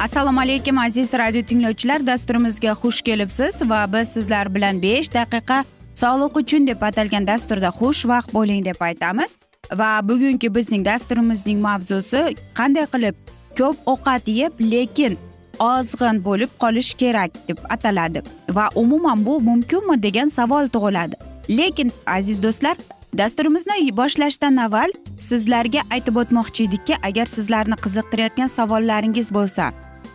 [0.00, 2.06] assalomu alaykum aziz radio tinglovchilar.
[2.06, 8.32] Dasturimizga xush kelibsiz va biz sizlar bilan besh daqiqa sog'liq uchun deb atalgan dasturda xushvaqt
[8.34, 9.36] bo'ling deb aytamiz.
[9.72, 12.22] Va bugungi bizning dasturimizning mavzusi
[12.58, 13.16] qanday qilib
[13.58, 15.18] ko'p ovqat yeb lekin
[15.58, 18.22] ozg'in bo'lib qolish kerak deb ataladi.
[18.50, 21.14] Va umuman bu mumkinmi degan savol tug'iladi.
[21.58, 22.76] Lekin aziz do'stlar
[23.18, 24.90] dasturimizni boshlashdan avval
[25.28, 29.72] sizlarga aytib o'tmoqchi edikki agar sizlarni qiziqtirayotgan savollaringiz bo'lsa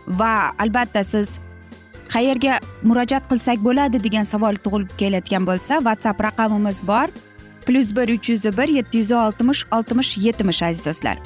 [0.08, 1.38] va albatta siz
[2.12, 7.08] qayerga murojaat qilsak bo'ladi degan savol tug'ilib kelayotgan bo'lsa whatsapp raqamimiz bor.
[7.66, 11.18] Plyus bir uch yuz bir yetti yuz oltmish oltmish yetmish aziz do'stlar.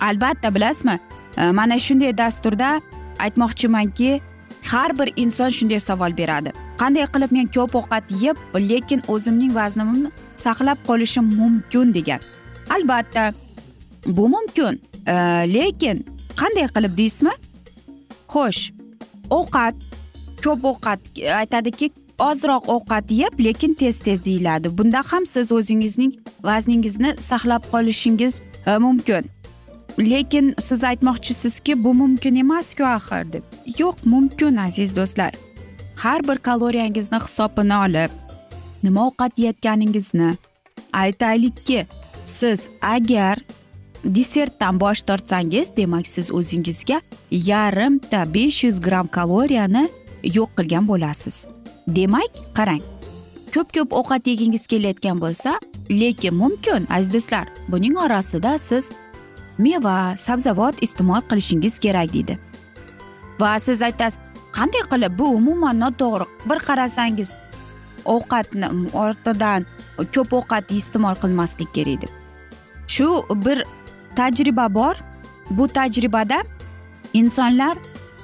[0.00, 0.98] Albatta bilasizmi?
[1.36, 2.80] E, mana shunday dasturda
[3.18, 4.20] aytmoqchimanki
[4.72, 6.52] har bir inson shunday savol beradi.
[6.78, 8.36] Qanday qilib men ko'p ovqat yeb
[8.70, 12.20] lekin o'zimning vaznimni saqlab qolishim mumkin degan.
[12.70, 13.32] Albatta
[14.06, 14.80] bu mumkin.
[15.06, 15.14] E,
[15.56, 16.04] lekin
[16.36, 17.34] qanday qilib deysizmi?
[18.32, 18.72] Xo'sh
[19.30, 19.74] ovqat
[20.44, 21.00] ko'p ovqat
[21.40, 24.78] aytadiki ozroq ovqat yeb lekin tez tez deyiladi.
[24.78, 26.12] Bunda ham siz o'zingizning
[26.42, 29.24] vazningizni saqlab qolishingiz e, mumkin.
[29.98, 33.42] Lekin siz aytmoqchisizki bu mumkin emasku axir deb.
[33.78, 35.32] Yo'q mumkin aziz do'stlar.
[35.96, 38.10] Har bir kaloriyangizni hisobini olib
[38.84, 40.36] nima ovqat yeyotganingizni
[40.92, 41.86] aytaylikki
[42.24, 43.38] siz agar
[44.04, 47.00] desertdan bosh tortsangiz demak siz o'zingizga
[47.30, 49.88] yarimta besh yuz gramm kaloriyani
[50.24, 51.46] yo'q qilgan bo'lasiz.
[51.86, 52.82] Demak qarang
[53.54, 55.58] ko'p ko'p ovqat yegingiz kelayotgan bo'lsa
[55.90, 58.90] lekin mumkin aziz do'stlar buning orasida siz
[59.58, 62.38] meva sabzavot iste'mol qilishingiz kerak deydi.
[63.40, 64.18] Va siz aytasiz
[64.56, 67.32] qanday qilib bu umuman noto'g'ri bir qarasangiz
[68.04, 69.66] ovqatni ortidan
[70.14, 72.12] ko'p ovqat iste'mol qilmaslik kerak deb
[72.94, 73.08] shu
[73.44, 73.64] bir
[74.14, 74.94] tajriba bor.
[75.50, 76.42] Bu tajribada
[77.12, 77.78] insonlar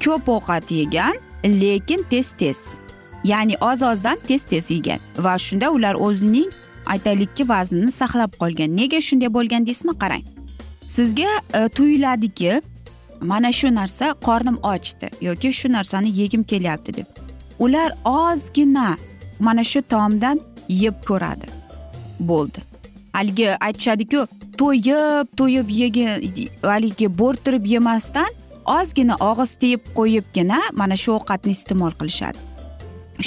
[0.05, 1.15] ko'p ovqat yegan
[1.45, 2.79] lekin tez tez
[3.25, 5.01] ya'ni oz ozdan tez tez yegan.
[5.19, 6.51] Va shunda ular o'zining
[6.87, 8.77] aytaylikki vaznini saqlab qolgan.
[8.77, 9.95] Nega shunday bo'lgan deysizmi?
[10.03, 10.25] Qarang.
[10.89, 12.63] Sizga e, tuyuladiki
[13.21, 17.07] mana shu narsa qornim ochdi yoki shu narsani yegim kelyapti deb.
[17.59, 18.97] Ular ozgina
[19.41, 21.47] mana shu taomdan yeb ko'radi.
[22.21, 22.61] Bo'ldi.
[23.13, 24.27] Haligi aytishadiku
[24.61, 26.09] to'yib to'yib yegin
[26.63, 28.31] haligi bo'rttirib yemasdan
[28.77, 32.39] ozgina og'iz tiyib qo'yibgina mana shu ovqatni iste'mol qilishadi.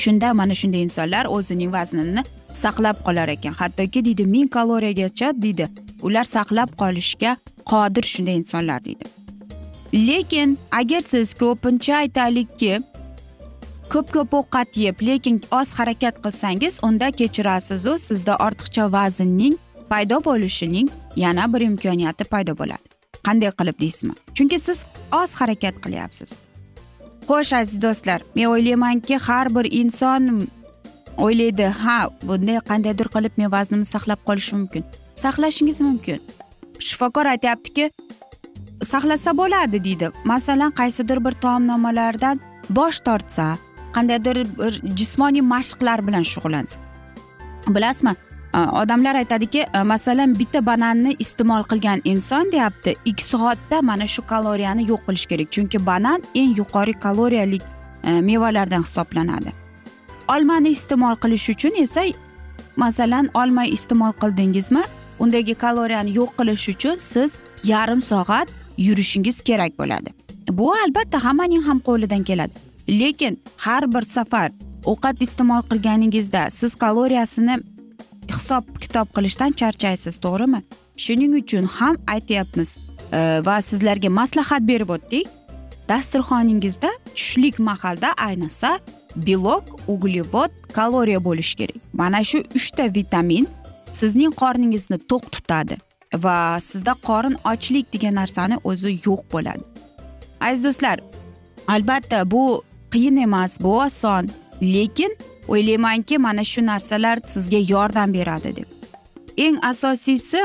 [0.02, 2.24] Shunda mana shunday insonlar o'zining vaznini
[2.64, 3.54] saqlab qolar ekan.
[3.62, 5.70] Hattoki deydi ming kaloriyagacha deydi
[6.06, 7.36] ular saqlab qolishga
[7.72, 9.06] qodir shunday insonlar deydi.
[10.08, 12.74] Lekin agar siz ko'pincha aytaylikki
[13.94, 19.56] ko'p ko'p ovqat yeb lekin oz harakat qilsangiz unda kechirasizu sizda ortiqcha vaznning
[19.90, 22.86] paydo bo'lishining yana bir imkoniyati paydo bo'ladi.
[23.26, 24.14] Qanday qilib deysizmi?
[24.36, 26.38] Chunki siz oz harakat qilyapsiz.
[27.28, 30.48] Xo'sh aziz do'stlar men o'ylaymanki har bir inson
[31.18, 34.84] o'ylaydi ha bunday qandaydir qilib men vaznimni saqlab qolishim mumkin.
[35.24, 36.20] Saqlashingiz mumkin.
[36.80, 37.92] Shifokor aytyaptiki
[38.92, 40.12] saqlasa bo'ladi deydi.
[40.26, 43.58] Masalan qaysidir bir taomnomalardan bosh tortsa
[43.96, 46.78] qandaydir bir jismoniy mashqlar bilan shug'ullansa.
[47.68, 48.16] Bilasizmi?
[48.54, 52.96] Э, odamlar aytadiki э, masalan bitta bananni iste'mol qilgan inson deyapti.
[53.06, 55.52] Ikki soatda mana shu kaloriyani yo'q qilish kerak.
[55.52, 57.60] Chunki banan eng yuqori kaloriyali
[58.04, 59.54] e, mevalardan hisoblanadi.
[60.28, 62.04] Olmani iste'mol qilish uchun esa
[62.76, 64.84] masalan olma iste'mol qildingizmi
[65.20, 68.48] undagi kaloriyani yo'q qilish uchun siz yarim soat
[68.78, 70.10] yurishingiz kerak bo'ladi.
[70.50, 72.54] Bu albatta hammaning ham qo'lidan keladi.
[72.90, 74.52] Lekin har bir safar
[74.86, 77.60] ovqat iste'mol qilganingizda siz kaloriyasini
[78.32, 80.62] hisob kitob qilishdan charchaysiz to'g'rimi?
[80.98, 82.78] Shuning uchun ham aytyapmiz
[83.12, 85.28] e, va sizlarga maslahat berib o'tdik.
[85.90, 88.80] Dasturxoningizda tushlik mahalda ayniqsa
[89.16, 91.80] belok uglevod kaloriya bo'lishi kerak.
[91.94, 93.48] Mana shu uchta vitamin
[93.94, 95.78] sizning qorningizni to'q tutadi
[96.26, 99.64] va sizda qorin ochlik degan narsani o'zi yo'q bo'ladi.
[100.42, 100.98] Aziz do'stlar
[101.68, 104.30] albatta bu qiyin emas bu oson.
[104.62, 105.12] Lekin
[105.48, 108.68] o'ylaymanki mana shu narsalar sizga yordam beradi deb.
[109.38, 110.42] Eng asosiysi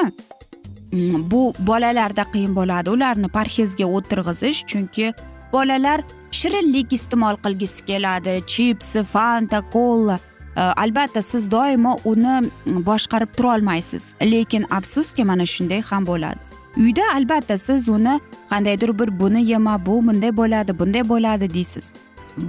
[0.93, 2.91] mm, bu bolalarda qiyin bo'ladi.
[2.91, 5.13] Ularni parhezga o'tirg'izish chunki
[5.53, 6.01] bolalar
[6.31, 8.43] shirinlik iste'mol qilgisi keladi.
[8.47, 10.19] Chipsi fanta kola
[10.57, 16.41] e, albatta siz doimo uni mm, boshqarib turolmaysiz lekin afsuski mana shunday ham bo'ladi.
[16.77, 18.21] Uyda albatta siz uni
[18.51, 21.93] qandaydir bir buni yema bu bunday bo'ladi bunday bo'ladi deysiz.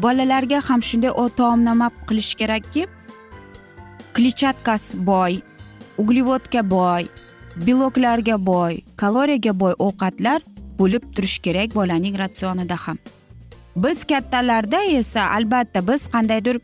[0.03, 2.87] Bolalarga ham shunday taomnoma qilish kerakki
[4.13, 5.41] kletchatkasi boy
[5.97, 7.03] uglevodga boy
[7.67, 10.41] beloklarga boy kaloriyaga boy ovqatlar
[10.79, 12.97] bo'lib turishi kerak bolaning ratsionida ham.
[13.75, 16.59] Biz kattalarda esa albatta biz qandaydir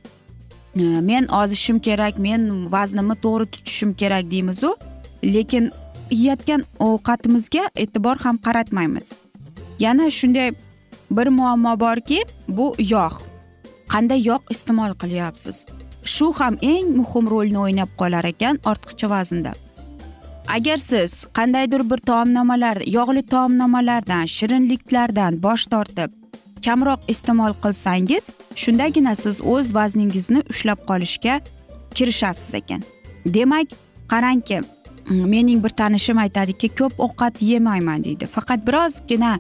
[0.75, 4.75] e, men ozishim kerak men vaznimni to'g'ri tutishim kerak deymizu
[5.23, 5.71] lekin
[6.11, 9.13] yeyotgan ovqatimizga e'tibor ham qaratmaymiz.
[9.79, 10.51] Yana shunday
[11.11, 13.21] bir muammo borki bu yog'
[13.93, 15.65] qanday yog' iste'mol qilyapsiz.
[16.03, 19.53] Shu ham eng muhim rolni o'ynab qolar ekan ortiqcha vaznda.
[20.55, 26.11] Agar siz qandaydir bir taomnomalar yog'li taomnomalardan shirinliklardan bosh tortib
[26.65, 28.29] kamroq iste'mol qilsangiz
[28.61, 31.39] shundagina siz o'z vazningizni ushlab qolishga
[31.95, 32.81] kirishasiz ekan.
[33.25, 33.67] Demak
[34.11, 34.61] qarangki
[35.09, 38.25] mening bir tanishim aytadiki ko'p ovqat yemayman deydi.
[38.35, 39.37] Faqat birozgina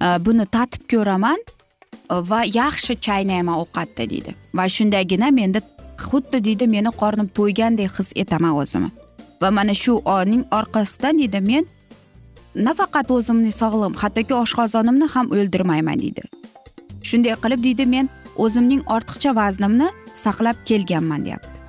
[0.00, 4.34] Э, buni tatib ko'raman e, va yaxshi chaynayman ovqatda deydi.
[4.56, 5.60] Va shundagina menda
[6.06, 8.90] xuddi deydi meni qornim to'ygandek his etaman o'zimni.
[9.42, 11.68] Va mana shu oning orqasidan deydi men
[12.68, 16.24] nafaqat o'zimni sog'lig'im hattoki oshqozonimni ham o'ldirmayman deydi.
[17.08, 18.08] Shunday qilib deydi men
[18.44, 19.88] o'zimning ortiqcha vaznimni
[20.24, 21.59] saqlab kelganman deyapti.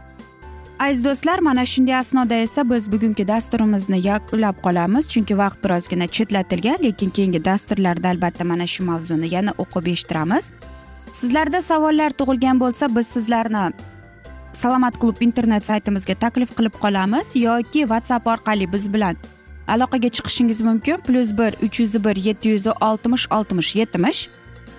[0.81, 5.07] Aziz do'stlar mana shunday asnoda esa biz bugungi dasturimizni yakunlab qolamiz.
[5.13, 10.51] Chunki vaqt birozgina chetlatilgan lekin keyingi dasturlarda albatta mana shu mavzuni yana o'qib eshittiramiz.
[11.19, 13.65] Sizlarda savollar tug'ilgan bo'lsa biz sizlarni
[14.61, 19.15] salomat klub internet saytimizga taklif qilib qolamiz yoki whatsapp orqali biz bilan
[19.67, 20.97] aloqaga chiqishingiz mumkin.
[21.07, 24.19] Plyus bir uch yuz bir yetti yuz oltmish oltmish yetmish.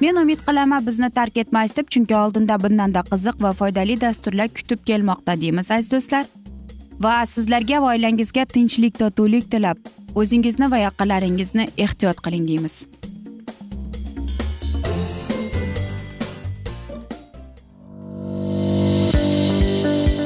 [0.02, 4.81] Men umid qilaman bizni tark etmaysiz deb chunki oldinda bundanda qiziq va foydali dasturlar kutib
[4.88, 6.25] kelmoqda deymiz aziz do'stlar.
[7.04, 9.78] Va sizlarga va oilangizga tinchlik totuvlik tilab
[10.22, 12.76] o'zingizni va yaqinlaringizni ehtiyot qiling deymiz.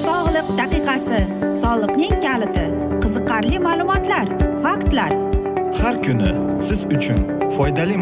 [0.06, 1.21] Sog'liq daqiqasi
[1.64, 2.66] soliqning kaliti
[3.04, 4.26] qiziqarli ma'lumotlar
[4.64, 5.12] faktlar.
[5.83, 6.30] Har kuni
[6.68, 7.15] siz uchun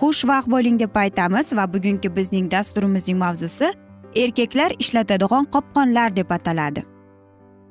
[0.00, 3.72] xushvaqt bo'ling deb aytamiz va bugungi bizning dasturimizning mavzusi
[4.16, 6.84] erkaklar ishlatadigan qopqonlar deb ataladi.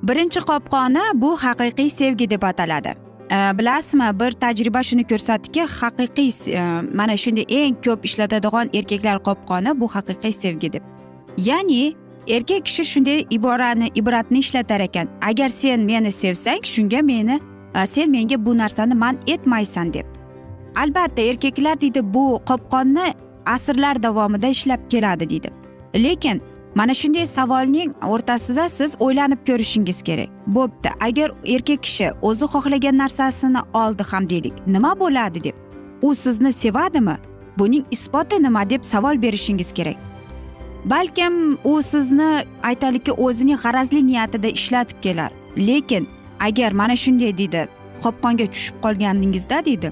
[0.03, 2.95] Birinchi qopqoni bu haqiqiy sevgi deb ataladi.
[3.31, 6.61] E, bilasizmi bir tajriba shuni ko'rsatdiki haqiqiy e,
[6.99, 10.83] mana shunday eng ko'p ishlatadigan erkaklar qopqoni bu haqiqiy sevgi deb.
[11.37, 11.95] Ya'ni
[12.27, 15.07] erkak kishi shunday iborani ibratni ishlatar ekan.
[15.21, 17.39] Agar sen meni sevsang shunga meni
[17.75, 20.05] e, sen menga bu narsani man etmaysan deb.
[20.75, 23.13] Albatta erkaklar deydi bu qopqonni
[23.45, 25.49] asrlar davomida ishlab keladi deydi.
[25.95, 26.41] Lekin
[26.75, 30.29] mana shunday savolning o'rtasida siz o'ylanib ko'rishingiz kerak.
[30.47, 35.55] Bo'pti agar erkak kishi o'zi xohlagan narsasini oldi ham deylik nima bo'ladi deb?
[36.01, 37.15] U sizni sevadimi?
[37.57, 39.95] Buning isboti nima deb savol berishingiz kerak.
[40.85, 45.31] Balkim u sizni aytaylikki o'zining g'arazli niyatida ishlatib kelar.
[45.57, 46.07] Lekin
[46.39, 47.67] agar mana shunday deydi
[48.03, 49.91] qopqonga tushib qolganingizda deydi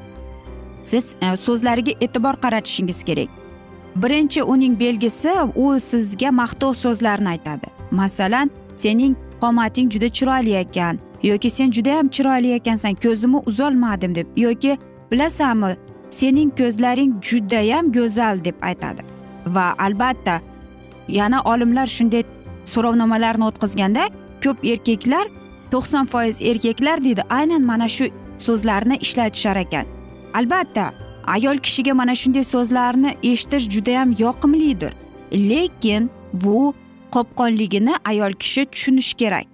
[0.84, 3.30] siz e, so'zlariga e'tibor qaratishingiz kerak.
[3.96, 7.68] Birinchi uning belgisi u sizga maqtov so'zlarni aytadi.
[7.92, 14.78] Masalan sening qomating juda chiroyli ekan yoki sen judayam chiroyli ekansan ko'zimni uzolmadim deb yoki
[15.12, 15.76] bilasanmi
[16.10, 19.02] sening ko'zlaring judayam go'zal deb aytadi.
[19.46, 20.42] Va albatta
[21.08, 22.24] yana olimlar shunday
[22.66, 24.04] so'rovnomalarni o'tkazganda
[24.44, 25.26] ko'p erkaklar
[25.72, 28.06] to'qson foiz erkaklar deydi aynan mana shu
[28.38, 29.86] so'zlarni ishlatishar ekan.
[30.34, 30.94] Albatta
[31.36, 34.94] ayol kishiga mana shunday so'zlarni eshitish judayam yoqimlidir.
[35.50, 36.74] Lekin bu
[37.12, 39.48] qopqonligini ayol kishi tushunishi kerak.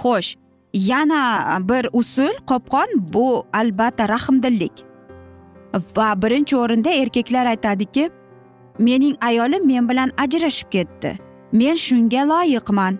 [0.00, 0.36] Xo'sh
[0.74, 1.22] yana
[1.68, 4.72] bir usul qopqon bu albatta rahmdillik.
[5.96, 8.10] Va birinchi o'rinda erkaklar aytadiki
[8.78, 11.18] mening ayolim men bilan ajrashib ketdi.
[11.52, 12.98] Men shunga loyiqman.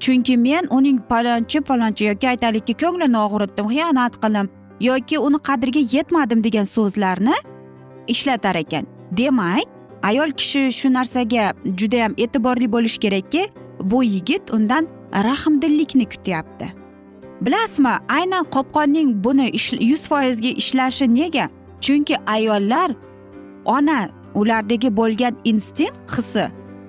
[0.00, 4.46] Chunki men uning palonchi palonchi yoki aytaylikki ko'nglini og'ritdim xiyonat qildim.
[4.80, 7.34] Yoki uni qadriga yetmadim degan so'zlarni
[8.08, 8.86] ishlatar ekan.
[9.16, 9.64] Demak
[10.02, 13.42] ayol kishi shu narsaga judayam e'tiborli bo'lishi kerakki
[13.80, 16.72] bu yigit undan rahmdillikni kutyapti.
[17.40, 19.46] Bilasizmi aynan qopqonning buni
[19.80, 21.48] yuz foizga ishlashi nega?
[21.80, 22.90] Chunki ayollar
[23.64, 26.44] ona ulardagi bo'lgan instinkt hissi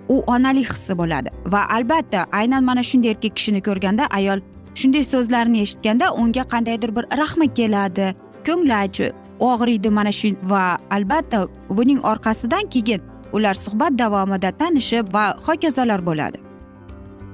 [0.10, 1.30] u onalik hissi bo'ladi.
[1.46, 4.40] Va albatta aynan mana shunday erkak kishini ko'rganda ayol
[4.76, 8.16] shunday so'zlarni eshitganda unga qandaydir bir rahmi keladi.
[8.48, 13.02] Ko'ngli achi og'riydi mana shu va albatta buning orqasidan keyin
[13.34, 16.38] ular suhbat davomida tanishib va hokazolar bo'ladi.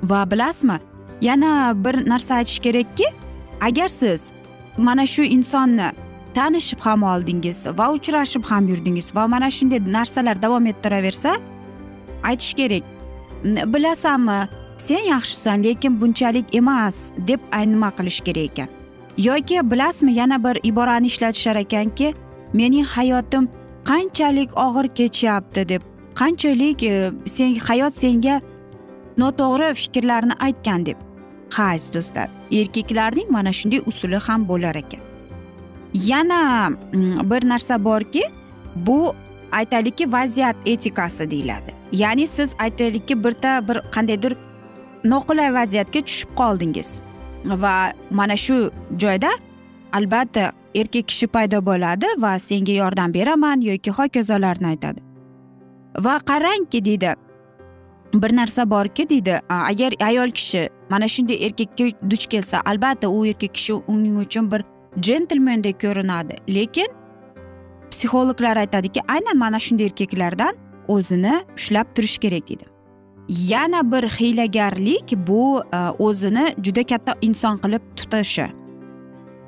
[0.03, 0.77] Va bilasizmi
[1.21, 1.51] yana
[1.85, 3.07] bir narsa aytish kerakki
[3.61, 4.33] agar siz
[4.77, 5.91] mana shu insonni
[6.33, 11.31] tanishib ham oldingiz va uchrashib ham yurdingiz va mana shunday narsalar davom ettiraversa
[12.23, 12.83] aytish kerak.
[13.73, 14.39] Bilasanmi
[14.77, 18.67] sen yaxshisan lekin bunchalik emas deb nima qilish kerak ekan.
[19.17, 22.13] Yoki bilasizmi yana bir iborani ishlatishar ekanki
[22.53, 23.49] mening hayotim
[23.85, 25.81] qanchalik og'ir kechyapti deb
[26.15, 28.41] qanchalik e, sen hayot senga
[29.17, 30.97] noto'g'ri fikrlarni aytgan deb.
[31.53, 35.01] Ha aziz do'stlar erkaklarning mana shunday usuli ham bo'lar ekan.
[35.93, 36.69] Yana
[37.31, 38.23] bir narsa borki
[38.75, 39.15] bu
[39.51, 41.73] aytaylikki vaziyat etikasi deyiladi.
[41.91, 44.37] Ya'ni siz aytaylikki birda bir qandaydir
[45.09, 46.99] noqulay vaziyatga tushib qoldingiz.
[47.45, 48.71] Va mana shu
[49.01, 49.31] joyda
[49.93, 55.01] albatta erkak kishi paydo bo'ladi va senga yordam beraman yoki hokazolarni aytadi.
[56.05, 57.15] Va qarangki deydi
[58.13, 63.53] bir narsa borki deydi agar ayol kishi mana shunday erkakka duch kelsa albatta u erkak
[63.53, 64.63] kishi uning uchun bir
[65.01, 66.35] jentlmendek ko'rinadi.
[66.47, 66.87] Lekin
[67.91, 70.55] psixologlar aytadiki aynan mana shunday erkaklardan
[70.87, 72.76] o'zini ushlab turish kerak deydi.
[73.29, 78.47] Yana bir hiylagarlik bu e, o'zini juda katta inson qilib tutishi.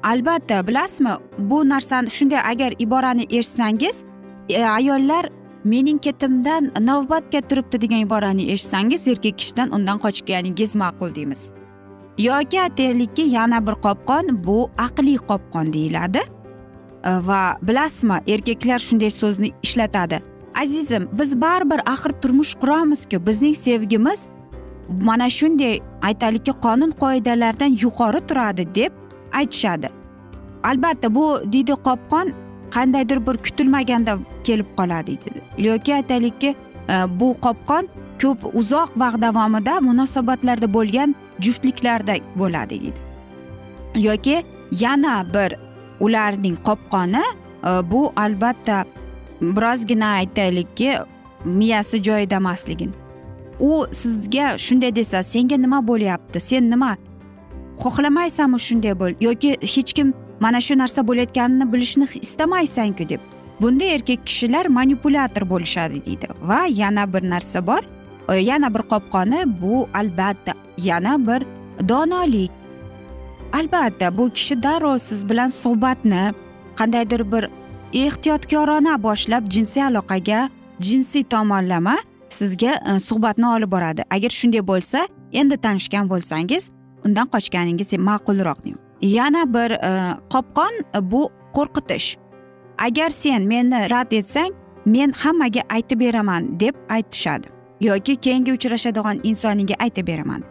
[0.03, 4.03] Albatta bilasizmi bu narsani shunday agar iborani eshitsangiz
[4.49, 5.29] e, ayollar
[5.63, 11.53] mening ketimdan navbatga turibdi degan iborani eshitsangiz erkak kishidan undan qochganingiz ma'qul deymiz.
[12.17, 16.19] Yoki aytaylikki yana bir qopqon bu aqliy qopqon deyiladi.
[17.03, 20.28] E, va bilasizmi erkaklar shunday so'zni ishlatadi.
[20.61, 23.25] Azizim biz baribir axir turmush quramizku.
[23.27, 24.27] Bizning sevgimiz
[24.89, 28.91] mana shunday aytaylikki qonun qoidalardan yuqori turadi deb
[29.33, 29.89] aytishadi.
[30.63, 32.33] Albatta bu deydi qopqon
[32.71, 36.55] qandaydir bir kutilmaganda kelib qoladi deydi yoki aytaylikki
[36.89, 37.89] e, bu qopqon
[38.21, 42.99] ko'p uzoq vaqt davomida munosabatlarda bo'lgan juftliklarda bo'ladi deydi
[44.07, 44.43] yoki
[44.83, 45.55] yana bir
[45.99, 47.23] ularning qopqoni
[47.69, 48.85] e, bu albatta
[49.41, 50.97] birozgina aytaylikki
[51.45, 52.91] miyasi joyida emasligini
[53.59, 56.39] u sizga shunday desa senga nima bo'lyapti?
[56.39, 56.97] Sen nima
[57.83, 63.21] xohlamaysanmi shunday bo'l yoki hech kim mana shu narsa bo'layotganini bilishni istamaysanku deb.
[63.61, 66.27] Bunda erkak kishilar manipulyator bo'lishadi deydi.
[66.41, 67.83] Va yana bir narsa bor
[68.29, 71.45] e, yana bir qopqoni bu albatta yana bir
[71.89, 72.51] donolik
[73.53, 76.33] albatta bu kishi darrov siz bilan suhbatni
[76.75, 77.49] qandaydir bir
[77.93, 81.97] ehtiyotkorona boshlab jinsiy aloqaga jinsiy tomonlama
[82.29, 84.03] sizga e, suhbatni olib boradi.
[84.09, 86.69] Agar shunday bo'lsa endi tanishgan bo'lsangiz
[87.05, 88.59] undan qochganingiz ma'qulroq
[89.01, 89.91] yana bir e,
[90.33, 92.17] qopqon e, bu qo'rqitish.
[92.77, 94.51] Agar sen meni rad etsang
[94.85, 97.47] men hammaga aytib beraman deb aytishadi
[97.81, 100.43] yoki keyingi uchrashadigan insoningga aytib beraman.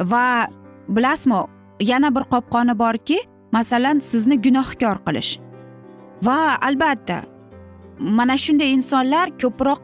[0.00, 0.48] Va
[0.88, 1.40] bilasizmi
[1.80, 3.18] yana bir qopqoni borki
[3.52, 5.43] masalan sizni gunohkor qilish.
[6.26, 7.22] Va albatta.
[7.98, 9.80] Mana shunday insonlar ko'proq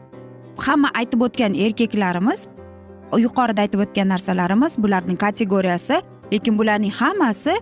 [0.65, 2.47] hamma aytib o'tgan erkaklarimiz
[3.25, 6.01] yuqorida aytib o'tgan narsalarimiz bularning kategoriyasi
[6.33, 7.53] lekin bularning hammasi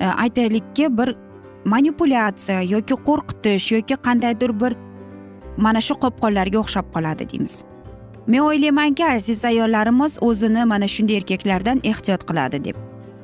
[0.00, 1.16] e, aytaylikki bir
[1.64, 4.76] manipulyatsiya yoki qo'rqitish yoki qandaydir bir
[5.56, 7.64] mana shu qopqonlarga o'xshab qoladi deymiz.
[8.26, 12.76] Men o'ylaymanki aziz ayollarimiz o'zini mana shunday erkaklardan ehtiyot qiladi deb.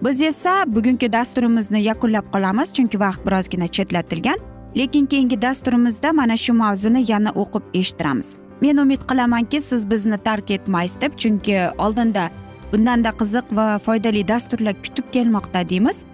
[0.05, 4.38] Biz esa bugungi dasturimizni yakunlab qolamiz chunki vaqt birozgina chetlatilgan.
[4.76, 8.37] Lekin keyingi dasturimizda mana shu mavzuni yana o'qib eshittiramiz.
[8.61, 12.30] Men umid qilamanki siz bizni tark etmaysiz deb chunki oldinda
[12.72, 16.04] bundanda qiziq va foydali dasturlar kutib kelmoqda deymiz.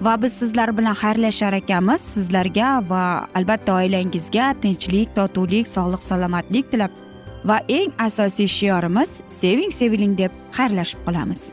[0.00, 2.00] Va biz sizlar bilan xayrlashar ekanmiz.
[2.00, 6.90] Sizlarga va albatta oilangizga tinchlik totuvlik sog'lik salomatlik tilab
[7.44, 11.52] va eng asosiy shiorimiz seving seviling deb xayrlashib qolamiz.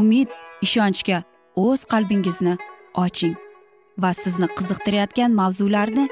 [0.00, 0.28] umid
[0.66, 1.22] ishonchga
[1.64, 2.54] o'z qalbingizni
[3.04, 3.36] oching
[4.02, 6.04] va sizni qiziqtirayotgan mavzularni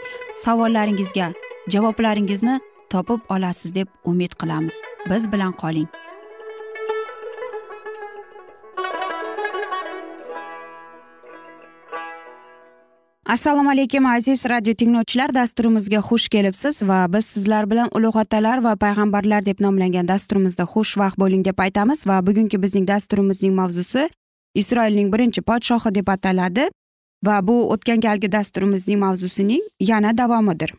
[0.45, 1.29] savollaringizga
[1.75, 4.75] javoblaringizni topib olasiz deb umid qilamiz.
[5.11, 5.89] Biz bilan qoling.
[13.29, 15.35] Assalomu alaykum aziz radio tinglovchilar.
[15.35, 21.19] Dasturimizga xush kelibsiz va biz sizlar bilan ulug' otalar va payg'ambarlar deb nomlangan dasturimizda xushvaqt
[21.19, 24.09] bo'ling deb aytamiz va bugungi bizning dasturimizning mavzusi
[24.55, 26.69] isroilning birinchi podshohi deb ataladi
[27.27, 30.75] va bu o'tgan galgi dasturimizning mavzusining yana davomidir.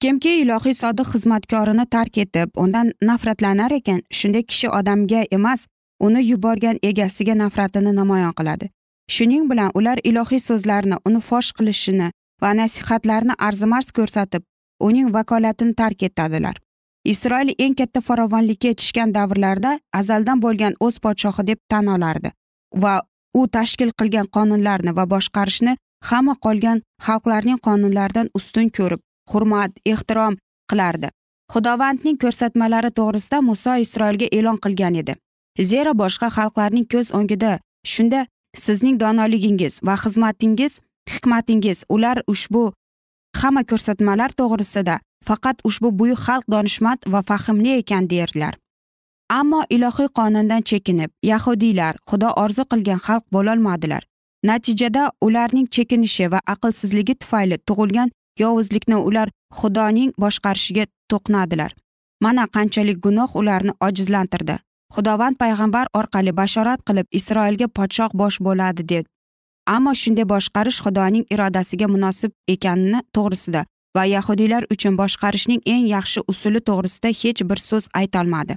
[0.00, 5.66] Kimki ilohiy sodiq xizmatkorini tark etib undan nafratlanar ekan shunday kishi odamga emas
[6.00, 8.68] uni yuborgan egasiga nafratini namoyon qiladi.
[9.10, 12.10] Shuning bilan ular ilohiy so'zlarni uni fosh qilishini
[12.42, 14.42] va nasihatlarni arzimas ko'rsatib
[14.80, 16.56] uning vakolatini tark etadilar.
[17.04, 22.30] Isroil eng katta farovonlikka yetishgan davrlarda azaldan bo'lgan o'z podshohi deb tan olardi
[22.82, 22.94] va
[23.40, 25.76] u tashkil qilgan qonunlarni va boshqarishni
[26.10, 29.00] hamma qolgan xalqlarning qonunlaridan ustun ko'rib
[29.32, 30.34] hurmat ehtirom
[30.70, 31.08] qilardi.
[31.52, 35.14] Xudovandning ko'rsatmalari to'g'risida muso isroilga e'lon qilgan edi.
[35.70, 37.52] Zero boshqa xalqlarning ko'z o'ngida
[37.92, 38.20] shunda
[38.54, 40.80] sizning donoligingiz va xizmatingiz
[41.12, 42.64] hikmatingiz ular ushbu
[43.40, 48.54] hamma ko'rsatmalar to'g'risida faqat ushbu buyuk xalq donishmand va fahmli ekan derdilar
[49.28, 54.02] ammo ilohiy qonundan chekinib yahudiylar xudo orzu qilgan xalq bo'lolmadilar.
[54.50, 58.10] Natijada ularning chekinishi va aqlsizligi tufayli tug'ilgan
[58.42, 61.70] yovuzlikni ular xudoning boshqarishiga to'qnadilar.
[62.24, 64.56] Mana qanchalik gunoh ularni ojizlantirdi.
[64.94, 69.04] Xudovand payg'ambar orqali bashorat qilib isroilga podshoh bosh bo'ladi deb.
[69.74, 73.62] Ammo shunday boshqarish xudoning irodasiga munosib ekanini to'g'risida
[73.96, 78.54] va yahudiylar uchun boshqarishning eng yaxshi usuli to'g'risida hech bir so'z aytolmadi.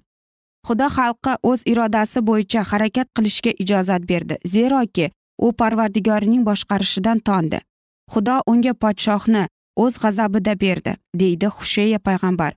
[0.67, 5.09] Xudo xalqqa o'z irodasi bo'yicha harakat qilishga ijozat berdi zeroki
[5.45, 7.59] u parvardigorining boshqarishidan tondi.
[8.11, 9.43] Xudo unga podshohni
[9.83, 12.51] o'z g'azabida berdi deydi husheya payg'ambar.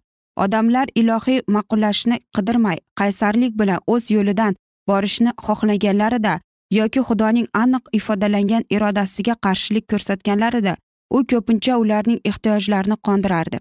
[0.45, 4.55] Odamlar ilohiy ma'qullashni qidirmay qaysarlik bilan o'z yo'lidan
[4.89, 6.35] borishni xohlaganlarida
[6.79, 10.77] yoki xudoning aniq ifodalangan irodasiga qarshilik ko'rsatganlarida
[11.17, 13.59] u ko'pincha ularning ehtiyojlarini qondirardi.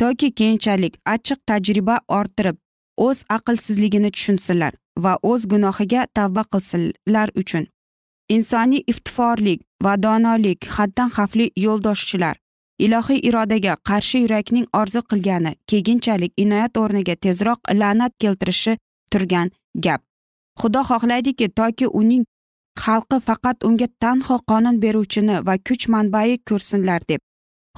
[0.00, 2.56] Toki keyinchalik achchiq tajriba orttirib
[3.06, 4.72] o'z aqlsizligini tushunsinlar
[5.04, 7.64] va o'z gunohiga tavba qilsinlar uchun.
[8.36, 12.36] Insoniy iftiforlik va donolik haddan xavfli yo'ldoshchilar
[12.78, 18.76] ilohiy irodaga qarshi yurakning orzu qilgani keyinchalik inoyat o'rniga tezroq la'nat keltirishi
[19.10, 19.50] turgan
[19.84, 20.00] gap.
[20.60, 22.24] Xudo xohlaydiki toki uning
[22.82, 27.20] xalqi faqat unga tanho qonun beruvchini va kuch manbai ko'rsinlar deb.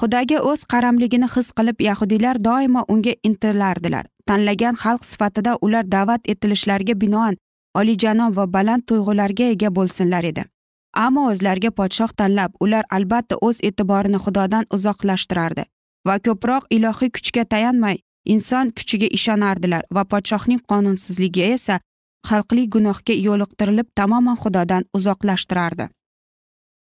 [0.00, 4.04] Xudoga o'z qaramligini his qilib yahudiylar doimo unga intilardilar.
[4.26, 7.34] Tanlagan xalq sifatida ular da'vat etilishlariga binoan
[7.74, 10.44] olijanob va baland tuyg'ularga ega bo'lsinlar edi.
[10.92, 15.64] Ammo o'zlariga podshoh tanlab ular albatta o'z e'tiborini xudodan uzoqlashtirardi.
[16.06, 17.96] Va ko'proq ilohiy kuchga tayanmay
[18.34, 21.80] inson kuchiga ishonardilar va podshohning qonunsizligi esa
[22.28, 25.88] xalqli gunohga yo'liqtirilib tamoman xudodan uzoqlashtirardi.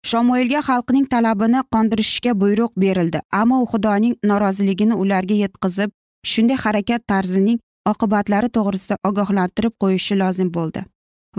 [0.09, 5.91] Shomuelga xalqning talabini qondirishga buyruq berildi ammo u xudoning noroziligini ularga yetkazib
[6.31, 7.59] shunday harakat tarzining
[7.91, 10.83] oqibatlari to'g'risida ogohlantirib qo'yishi lozim bo'ldi.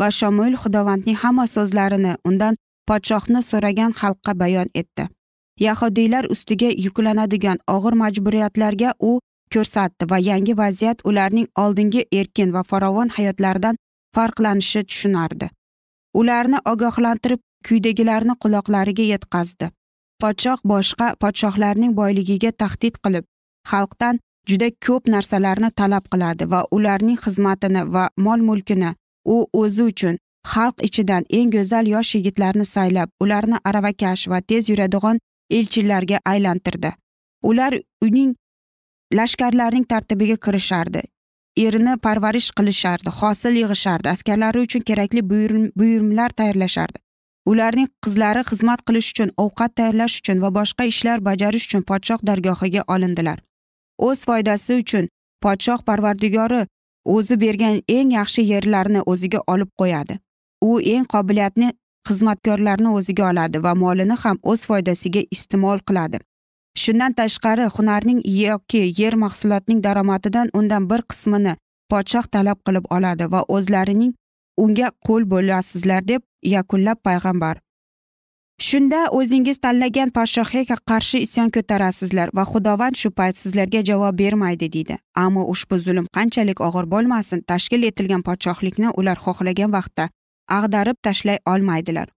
[0.01, 2.55] Va shomuil xudovandning hamma so'zlarini undan
[2.89, 5.05] podshohni so'ragan xalqqa bayon etdi.
[5.67, 9.13] Yahudiylar ustiga yuklanadigan og'ir majburiyatlarga u
[9.55, 13.77] ko'rsatdi va yangi vaziyat ularning oldingi erkin va farovon hayotlaridan
[14.17, 15.47] farqlanishi tushunardi.
[16.21, 19.71] Ularni ogohlantirib kuydagilarni quloqlariga yetkazdi.
[20.23, 23.25] Podshoh boshqa podshohlarning boyligiga tahdid qilib
[23.71, 28.91] xalqdan juda ko'p narsalarni talab qiladi va ularning xizmatini va mol mulkini
[29.25, 30.19] u o'zi uchun
[30.53, 35.19] xalq ichidan eng go'zal yosh yigitlarni saylab ularni aravakash va tez yuradigan
[35.51, 36.91] elchilarga aylantirdi.
[37.43, 37.73] Ular
[38.07, 38.35] uning
[39.19, 41.03] lashkarlarining tartibiga kirishardi
[41.57, 46.99] erini parvarish qilishardi hosil yig'ishardi askarlari uchun kerakli buyumlar tayyorlashardi.
[47.47, 52.83] Ularning qizlari xizmat qilish uchun ovqat tayyorlash uchun va boshqa ishlar bajarish uchun podshoh dargohiga
[52.95, 53.39] olindilar.
[53.99, 55.09] O'z foydasi uchun
[55.45, 56.61] podshoh parvardigori
[57.05, 60.19] o'zi bergan eng yaxshi yerlarni o'ziga olib qo'yadi.
[60.69, 61.73] U eng qobiliyatli
[62.09, 66.19] xizmatkorlarni o'ziga oladi va molini ham o'z foydasiga iste'mol qiladi.
[66.83, 71.55] Shundan tashqari hunarning yoki yer mahsulotining daromadidan undan bir qismini
[71.90, 74.12] podshoh talab qilib oladi va o'zlarining
[74.64, 76.23] unga qo'l bo'lasizlar deb
[76.55, 77.63] yakunlab payg'ambar
[78.59, 84.97] shunda o'zingiz tanlagan podshohga qarshi isyon ko'tarasizlar va xudovand shu payt sizlarga javob bermaydi deydi.
[85.14, 90.09] Ammo ushbu zulm qanchalik og'ir bo'lmasin tashkil etilgan podshohlikni ular xohlagan vaqtda
[90.59, 92.09] ag'darib tashlay olmaydilar.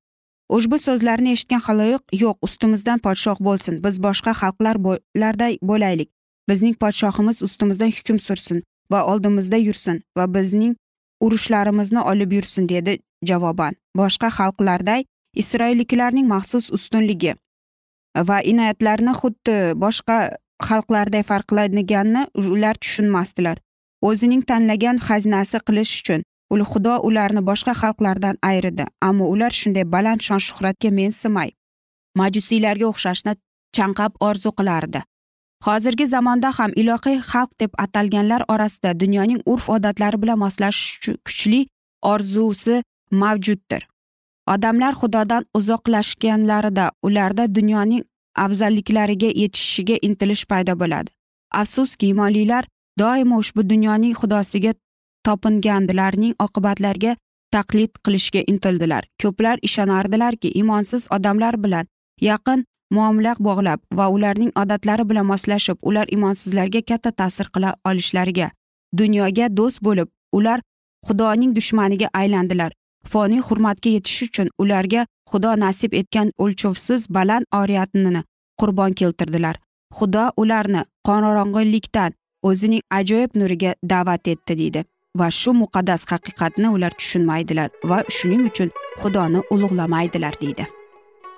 [0.58, 6.10] Ushbu so'zlarni eshitgan haloyiq yo'q ustimizdan podshoh bo'lsin biz boshqa xalqlarlarday bo'laylik.
[6.50, 10.76] Bizning podshohimiz ustimizdan hukm sursin va oldimizda yursin va bizning
[11.26, 13.74] urushlarimizni olib yursin dedi javoban.
[14.00, 15.04] Boshqa xalqlarday
[15.42, 17.34] isroilliklarning maxsus ustunligi
[18.30, 20.18] va inoyatlarini xuddi boshqa
[20.68, 22.24] xalqlarday farqlanganini
[22.54, 23.58] ular tushunmasdilar.
[24.08, 26.22] O'zining tanlagan xazinasi qilish uchun
[26.54, 31.50] ul xudo ularni boshqa xalqlardan ayridi ammo ular shunday baland shon shuhratga mensimay
[32.20, 33.34] majusiylarga o'xshashni
[33.78, 35.02] chanqab orzu qilardi.
[35.66, 41.62] Hozirgi zamonda ham ilohiy xalq deb atalganlar orasida dunyoning urf odatlari bilan moslashish kuchli
[42.14, 42.76] orzusi
[43.22, 43.82] mavjuddir.
[44.54, 48.04] Odamlar xudodan uzoqlashganlarida ularda dunyoning
[48.46, 51.10] afzalliklariga yetishishiga intilish paydo bo'ladi.
[51.62, 52.64] Afsuski imonlilar
[53.00, 54.74] doimo ushbu dunyoning xudosiga
[55.26, 57.16] topinganlarning oqibatlariga
[57.56, 59.04] taqlid qilishga intildilar.
[59.22, 61.86] Ko'plar ishonardilarki imonsiz odamlar bilan
[62.30, 68.48] yaqin muomala bog'lab va ularning odatlari bilan moslashib ular imonsizlarga katta ta'sir qila olishlariga
[69.00, 70.60] dunyoga do'st bo'lib ular
[71.08, 72.72] xudoning dushmaniga aylandilar.
[73.14, 78.22] Foniy hurmatga yetish uchun ularga xudo nasib etgan o'lchovsiz baland oriyatini
[78.60, 79.56] qurbon keltirdilar.
[79.98, 82.12] Xudo ularni qorong'ilikdan
[82.50, 84.86] o'zining ajoyib nuriga da'vat etdi deydi
[85.20, 88.70] va shu muqaddas haqiqatni ular tushunmaydilar va shuning uchun
[89.02, 90.68] xudoni ulug'lamaydilar deydi.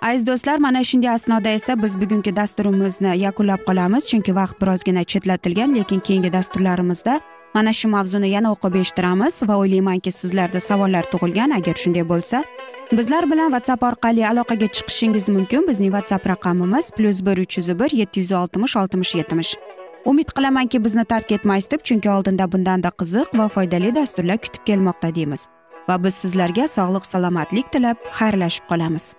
[0.02, 5.76] Aziz do'stlar mana shunday asnoda esa biz bugungi dasturimizni yakunlab qolamiz chunki vaqt birozgina chetlatilgan
[5.76, 7.20] lekin keyingi dasturlarimizda
[7.54, 11.56] mana shu mavzuni yana o'qib eshittiramiz va o'ylaymanki sizlarda savollar tug'ilgan.
[11.60, 12.44] Agar shunday bo'lsa
[12.92, 15.68] bizlar bilan whatsapp orqali aloqaga chiqishingiz mumkin.
[15.70, 19.54] Bizning whatsapp raqamimiz plyus bir uch yuz bir yetti yuz oltmish oltmish yetmish
[20.06, 25.16] umid qilamanki bizni tark etmaysiz deb chunki oldinda bundanda qiziq va foydali dasturlar kutib kelmoqda
[25.16, 25.48] deymiz.
[25.90, 29.19] Va biz sizlarga sog'lik salomatlik tilab xayrlashib qolamiz.